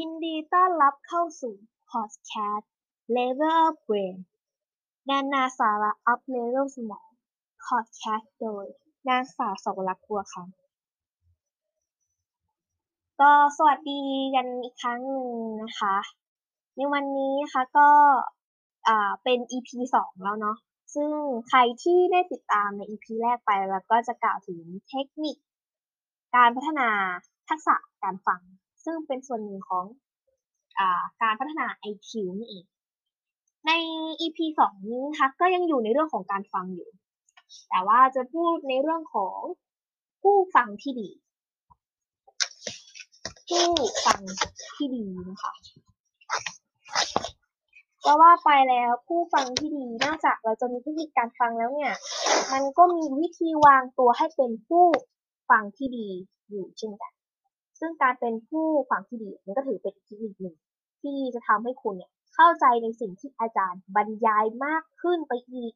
[0.00, 1.54] ยินดีต้อนรับเข้าสู่
[1.90, 2.66] Podcast
[3.16, 4.16] Level Up Brain
[5.08, 7.08] นานาสาระอัพเลเวลสมอง
[7.66, 8.66] Podcast โดย
[9.08, 14.00] นางสาวสวรักษ์บัวคำก็สวัสดี
[14.34, 15.30] กันอีกครั้งหนึ่ง
[15.62, 15.96] นะคะ
[16.76, 17.88] ในวันนี้นะคะก็
[18.88, 20.56] อ่าเป็น EP สองแล้วเนาะ
[20.94, 21.10] ซึ่ง
[21.48, 25.36] ใครที่ได้ติดตามใน EP แรกไปแล้วก็จะกล่าวถึงเทคนิค
[26.36, 26.88] การพัฒนา
[27.48, 28.42] ทักษะการฟัง
[28.84, 29.84] ซึ่งเป็นส่วนหนึ่งของ
[30.78, 30.80] อ
[31.22, 32.64] การพัฒนา IQ นี่เอง
[33.66, 33.70] ใน
[34.20, 36.88] EP สองนี้นะคะก็ยังอยู่ในเรื่องของการฟังอยู่
[37.68, 39.38] แต่ว่าจะพูดในเรื่องของ
[40.22, 41.10] ผู้ฟังที่ดี
[43.48, 43.68] ผู้
[44.06, 44.20] ฟัง
[44.76, 45.52] ที่ดีนะคะ
[48.04, 51.92] ก็ว่าไปแล้วผู้ฟังที่ดีนอกจากเราจะมีเทคนิคการฟังแล้วเนี่ย
[52.52, 54.84] มันก็มีวิธีวางตัวให้เป็นผู้
[55.50, 56.08] ฟังที่ดี
[56.50, 57.12] อยู่เช่นกัน
[57.80, 60.56] ซึ่งการเป็นผู้ฟังที่ดีมันก็ถือเป็นอีกเทคนิคหนึ่ง
[61.02, 65.72] ที่จะทำให้คุณเนี่ยเข้าใจในสิ่งที่อาจารย์บรรยายมากขึ้นไปอีก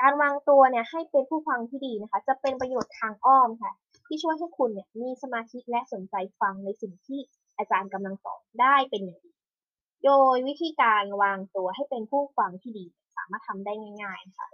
[0.00, 3.72] การวางตัวเนี่ยให้เป็นผู้ฟังที่ดีนะคะ จะเป็นประโยชน์ทางอ้อมค่ะ
[4.06, 7.20] ที่ช่วยให้คุณเนี่ยมีสมาธิและสนใจฟังในสิ่งที่
[7.58, 9.32] อาจารย์กำลังสอนได้เป็นอย่างดี
[10.04, 13.72] โดยวิธีการวางตัวให้เป็นผู้ฟังที่ดี สามารถทำได้
[14.02, 14.48] ง่ายๆนะคะ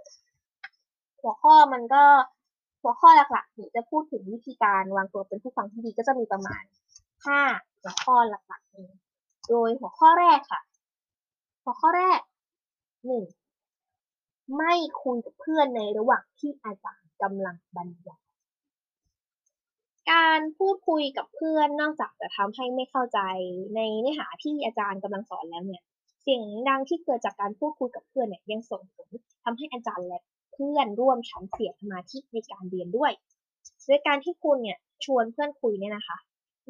[1.21, 2.03] หัวข้อมันก็
[2.87, 6.63] หัวข้อหลักๆหนูจะพูดถึงวิธีการวางตัวเป็นผู้ฟังที่ดีก็จะมีประมาณ
[7.23, 8.89] 5 หัวข้อหลักๆนี้
[9.49, 10.61] โดยหัวข้อแรกค่ะ
[11.63, 12.19] หัวข้อแรก
[13.05, 13.23] หนึ่ง
[14.57, 18.21] ไม่คุยกับเพื่อนในระหว่างที่อาจารย์กำลังบรรยาย
[20.11, 23.19] การพูดคุยกับเพื่อนนอกจากจะทำให้ไม่เข้าใจ
[23.75, 25.83] ในเนื้อหาที่อาจารย์กำลังสอนแล้วเนี่ย
[26.21, 29.07] เสียงดังที่เกิดจากการพูดคุยกับเพื่อนเนี่ยยังส่งผล
[29.43, 30.21] ทำให้อาจารย์และ
[30.55, 33.11] เพื่อนร่วมชั้นเสียสมาธิในการเรียนด้วย
[33.85, 36.17] โดยการที่คุณเนี่ยชวนเพื่อนคุยเนี่ยนะคะ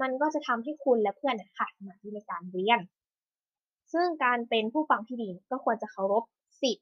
[0.01, 2.79] มันก็จะทำให้คุณและเพื่อนขาดสมาธิในการเรียน
[3.93, 6.23] ซึ่งการเป็นผู้ฟังที่ดีก็ควรจะเคารพ
[6.61, 6.77] สิท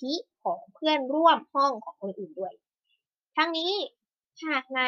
[0.00, 2.52] ธิของเพื่อนร่วมห้องของคนอื่นด้วย
[3.36, 3.72] ทั้งนี้
[4.44, 4.82] หากใน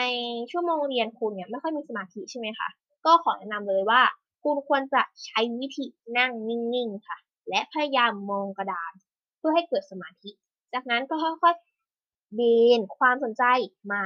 [0.50, 2.68] ชั่วโมงเรียนคุณเนี่ยไม่ค่อยมีสมาธิใช่ไหมคะ
[3.06, 4.02] ก็ขอแนะนำเลยว่า
[4.42, 5.84] คุณควรจะใช้วิธี
[6.18, 8.92] นั่งนิ่งๆค่ะ และพยายามมองกระดาน
[9.38, 10.30] เพื่อให้เกิดสมาธิ
[10.72, 12.40] จากนั้นก็ค่อยๆเบ
[12.78, 13.44] นความสนใจ
[13.92, 14.02] มา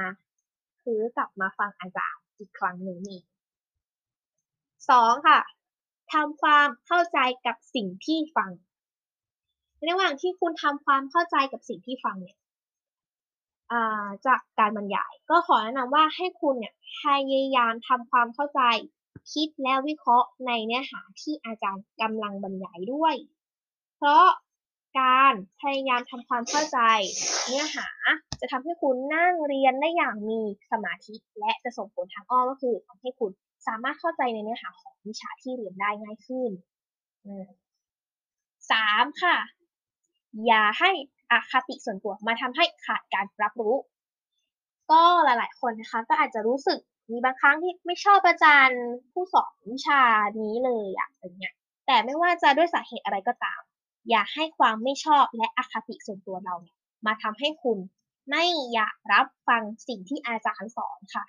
[0.83, 3.21] คือกลับมาฟังอาจารย์อีกครั้งหนึ่งนี่
[4.89, 5.39] สองค่ะ
[6.13, 8.51] ทำความเข้าใจกับสิ่งที่ฟัง
[9.81, 12.37] ในระหว่างที่คุณทำความเข้าใจกับสิ่งที่ฟังเนี่ย
[14.27, 17.03] จากการบรรยาย ก็ขอแนะนำว่าให้คุณเนี่ยพ
[17.33, 18.61] ยายามทำความเข้าใจ
[19.33, 23.15] คิดและวิเคราะห์ในเนื้อหาที่อาจารย์กำลังบรรยายด้วย
[23.95, 24.25] เพราะ
[24.99, 26.79] การพยายามทำความเข้าใจ
[27.45, 27.87] เนื้อหา
[28.41, 30.39] จะทำให้คุณนั่งเรียนได้อย่างมี
[30.71, 33.31] สมาธิ และจะส่งผลทางอ้อมก็คือทำให้คุณ
[33.67, 36.51] สามารถเข้าใจในเนื้อหาของวิชาที่เรียนได้ง่ายขึ้น
[38.71, 39.37] สามค่ะ
[40.47, 40.91] อย่าให้
[41.31, 43.75] อคติส่วนตัวมาทำให้ขาดการรับรู้
[44.91, 46.79] ก็หลาย ๆ คนนะคะ ก็อาจจะรู้สึก
[47.11, 50.01] มีบางครั้งที่ไม่ชอบอาจารย์ผู้สอนวิชา
[50.39, 51.53] นี้เลยอะอย่างเงี้ย
[51.87, 53.61] แต่ไม่ว่าจะด้วยสาเหตุอะไรก็ตาม
[54.09, 56.75] อย่าให้ความไม่ชอบและอคติส่วนตัวเราเนี่ย
[57.05, 57.77] มาทำให้คุณ
[58.29, 58.43] ไม่
[58.73, 61.25] อยากรับฟังสิ่งที่อาจารย์สอนค่ะ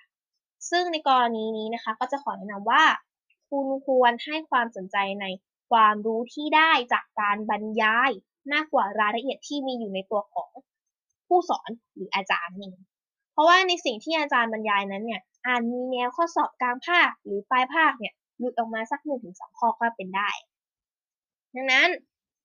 [0.69, 2.83] ซึ่งในกรณีนี้นะคะ ก็จะขอแนะนำว่า
[3.49, 5.25] คุณควรให้ความสนใจใน
[5.71, 8.11] ความรู้ที่ได้จากการบรรยาย
[8.53, 10.49] มากกว่ารายละเอียดที่มีอยู่ในตัวของ
[11.27, 12.73] ผู้สอนหรืออาจารย์นี่
[13.33, 20.29] เพราะว่าในสิ่งที่อาจารย์บรรยายนั้นเนี่ยอาจมีแนวข้อสอบกลางภาคหรือปลายภาคเนี่ยหลุดออกมาสักหนึ่งถึงสองข้อก็เป็นได้
[21.55, 21.89] ดังนั้น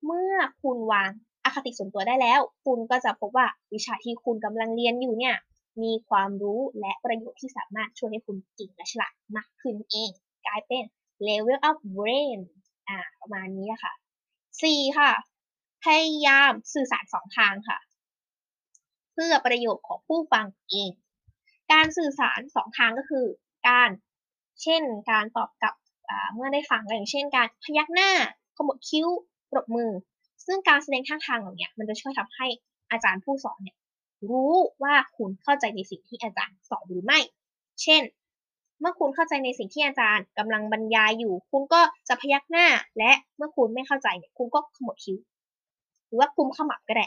[0.07, 1.11] เมื่อคุณวาง
[1.45, 5.37] อคติส่วนตัวได้แล้ว คุณก็จะพบว่าวิชาที่คุณกำลังเรียนอยู่เนี่ย
[5.83, 10.11] มีความรู้และประโยชน์ที่สามารถช่วยให้คุณเก่งและฉลาดมากขึ้นเอง
[10.47, 10.85] กลายเป็น
[11.27, 12.39] level up brain
[12.89, 13.93] อ่า ประมาณนี้ค่ะ
[14.45, 14.99] 4.
[14.99, 15.11] ค่ะ
[15.85, 17.79] พยายามสื่อสารสองทางค่ะ
[19.13, 20.91] เพื่อประโยชน์ของผู้ฟังเอง
[21.73, 23.27] การสื่อสารสองทางก็คือ
[23.69, 23.91] การ
[24.63, 25.75] เช่นการตอบกลับ
[26.35, 28.11] เมื่อได้ฟังอย่างเช่นการพยักหน้า
[28.57, 29.09] ขมวดคิ้ว
[29.51, 29.91] ปรบมือ
[30.47, 32.47] ซึ่งการแสดงท่าทางเหล่านี้มันจะช่วยทำให้
[32.91, 33.77] อาจารย์ผู้สอนเนี่ย
[34.29, 37.19] รู้ว่าคุณเข้าใจในสิ่งที่อาจารย์สอนหรือไม่
[37.83, 38.03] เช่น
[38.81, 42.67] เมื่อคุณเข้าใจในสิ่งที่อาจารย์กำลังบรรยายอยู่ คุณก็จะพยักหน้า
[42.99, 45.19] และเมื่อคุณไม่เข้าใจเนี่ยคุณก็ขมวดคิ้ว
[46.07, 47.07] หรือว่าคุมขมับก็ได้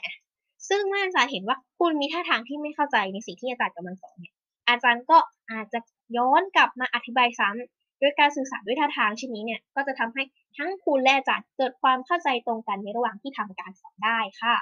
[0.69, 4.33] ซึ่งเมื่ออาจารย์เห็นว่าคุณมีท่าทางที่ไม่เข้าใจในสิ่งที่อาจารย์กำลังสอนเนี่ย
[4.69, 5.17] อาจารย์ก็
[5.51, 5.79] อาจจะ
[6.17, 10.23] ย้อนกลับมาอธิบายซ้ำ ด้วยการสื่อสารด้วยท่าทางเช่นนี้เนี่ยก็จะทำให้
[10.57, 14.55] ทั้งคุณและอาจารย์เกิดความเข้าใจตรงกันในระหว่างที่ทำการสอนได้ค่ะ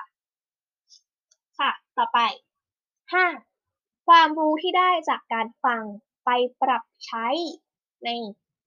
[1.60, 2.20] ค่ะ ต่อไป
[3.34, 4.08] 5.
[4.08, 5.82] ความรู้ที่ได้จากการฟัง
[6.26, 6.30] ไป
[6.62, 7.28] ปรับใช้
[8.06, 8.10] ใน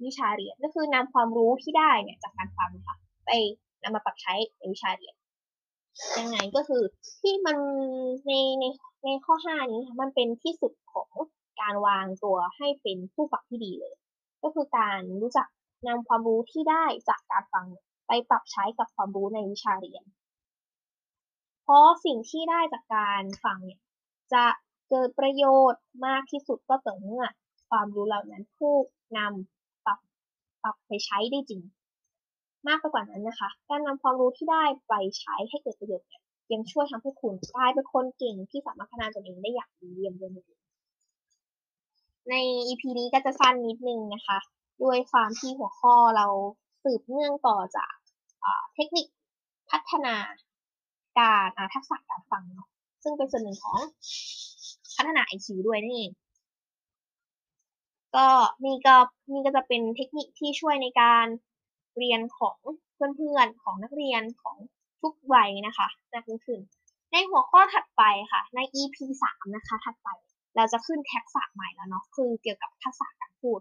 [0.05, 3.31] วิชาเรียนก็คือนำความรู้ที่ได้เนี่ยจากการฟังนะคะไป
[3.83, 5.15] นำมาปรับใช้ในวิชาเรียน
[6.19, 6.83] ยังไงก็คือ
[7.21, 7.57] ที่มัน
[8.27, 8.65] ในใน
[9.05, 11.11] ในข้อ 5 นี้ค่ะมันเป็นที่สุดของ
[11.61, 13.95] การวางตัวให้เป็นผู้ฟังที่ดีเลย
[14.45, 15.47] ก็คือการรู้จัก
[15.89, 17.67] นำความรู้ที่ได้จากการฟัง
[18.07, 20.05] ไปปรับใช้กับความรู้ในวิชาเรียน
[21.63, 23.81] เพราะสิ่งที่ได้จากการฟังเนี่ย
[24.33, 24.45] จะ
[24.91, 27.25] เกิดประโยชน์มากที่สุดก็ต่อเมื่อ
[27.71, 28.85] ความรู้เหล่านั้นถูก
[29.19, 29.99] นำปรับ
[30.63, 31.63] ปรับไปใช้ได้จริง
[32.67, 40.54] มากไปกว่านั้นนะคะ การนำความรู้ที่ได้ไปใช้ให้เกิดประโยชน์เนี่ยยังช่วยทำให้คุณกลายเป็นคนเก่งที่สามารถพัฒนาตนเองได้อย่างดีเยี่ยมด้วย
[42.31, 42.35] ใน
[42.67, 44.39] EP นี้ก็จะสั้นนิดนึงนะคะ
[44.83, 46.27] ด้วยความที่หัวข้อเรา
[46.85, 47.95] สืบเนื่องต่อจาก
[48.75, 49.07] เทคนิค
[49.71, 50.15] พัฒนา
[51.19, 52.69] การทักษะการฟังเนาะ
[53.03, 53.79] ซึ่งเป็นส่วนหนึ่งของ
[54.97, 56.05] พัฒนา IQ ด้วยนั่
[58.17, 58.27] ก็
[58.65, 58.97] นี่ก็
[59.33, 61.27] นี่ก็จะเป็นเทคนิคที่ช่วยในการ
[61.99, 62.57] เรียนของ
[62.95, 64.57] เพื่อนๆของนักเรียนของ
[65.03, 66.61] ทุกวัยนะคะจะขึ้นขึ้น
[67.13, 70.09] ในหัวข้อถัดไปค่ะ ใน EP 3 นะคะ ถัดไป
[70.57, 73.61] เราจะขึ้นแทักษะใหม่แล้วเนาะคือเกี่ยวกับทักษะการพูด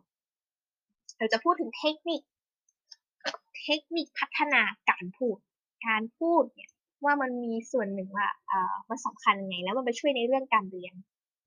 [1.17, 2.21] เราจะพูดถึงเทคนิค
[3.63, 5.37] เทคนิคพัฒนาการพูด
[5.87, 6.71] การพูดเนี่ย
[7.05, 10.95] ว่ามันมีส่วนหนึ่งว่าอ่ามันสำคัญยังไง แล้วมันไปช่วยในเรื่องการเรียน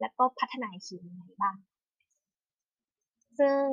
[0.00, 1.56] แล้วก็พัฒนาคิวยังไงบ้าง
[3.38, 3.64] ซึ่ง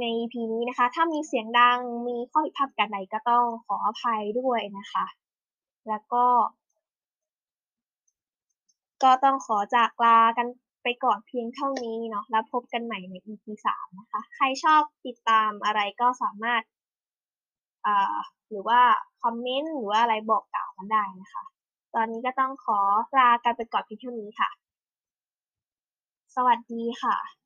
[0.00, 5.06] ใน EP นี้นะคะ ถ้ามีเสียงดังมีข้อผิดพลาดกันใดก็ต้องขออภัยด้วยนะคะ
[5.88, 6.24] แล้วก็
[9.02, 10.46] ก็ต้องขอจากลากัน
[10.84, 13.44] ไปก่อนเพียงเท่านี้เนาะแล้วพบกันใหม่ใน EP
[13.76, 18.16] 3นะคะ ใครชอบติดตามอะไรก็สามารถา
[18.48, 18.80] หรือว่า
[19.22, 21.44] คอมเมนต์หรือว่าอะไรบอกกล่าวกันได้นะคะ
[21.94, 22.78] ตอนนี้ก็ต้องขอ
[23.18, 24.50] ลากันไปก่อนเพียงเท่านี้ค่ะ
[26.36, 27.43] สวัสดีค่ะ